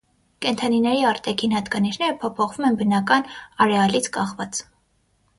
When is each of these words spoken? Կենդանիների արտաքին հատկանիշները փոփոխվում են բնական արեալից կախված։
Կենդանիների 0.43 1.01
արտաքին 1.09 1.51
հատկանիշները 1.57 2.15
փոփոխվում 2.23 2.67
են 2.69 2.77
բնական 2.79 3.27
արեալից 3.67 4.09
կախված։ 4.17 4.63